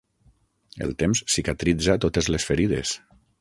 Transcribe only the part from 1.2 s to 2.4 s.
cicatritza totes